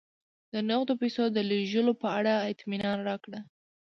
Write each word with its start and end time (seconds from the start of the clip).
د 0.53 0.53
نغدو 0.69 0.93
پیسو 1.01 1.23
د 1.31 1.37
لېږلو 1.49 1.93
په 2.01 2.07
اړه 2.17 2.33
اطمینان 2.51 2.97
راکړه 3.09 3.39